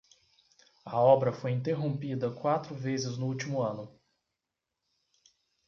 A 0.83 0.99
obra 0.99 1.31
foi 1.31 1.51
interrompida 1.51 2.31
quatro 2.33 2.73
vezes 2.73 3.19
no 3.19 3.27
último 3.27 3.61
ano 3.61 4.01